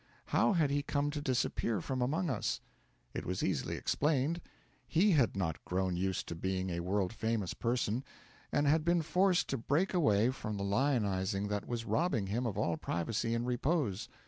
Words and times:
How 0.25 0.53
had 0.53 0.71
he 0.71 0.81
come 0.81 1.11
to 1.11 1.21
disappear 1.21 1.79
from 1.79 2.01
among 2.01 2.27
us? 2.27 2.59
It 3.13 3.23
was 3.23 3.43
easily 3.43 3.75
explained. 3.75 4.41
He 4.87 5.11
had 5.11 5.35
not 5.35 5.63
grown 5.63 5.95
used 5.95 6.27
to 6.29 6.33
being 6.35 6.71
a 6.71 6.79
world 6.79 7.13
famous 7.13 7.53
person, 7.53 8.03
and 8.51 8.65
had 8.65 8.83
been 8.83 9.03
forced 9.03 9.47
to 9.49 9.59
break 9.59 9.93
away 9.93 10.31
from 10.31 10.57
the 10.57 10.63
lionising 10.63 11.49
that 11.49 11.67
was 11.67 11.85
robbing 11.85 12.25
him 12.25 12.47
of 12.47 12.57
all 12.57 12.77
privacy 12.77 13.35
and 13.35 13.45
repose. 13.45 14.09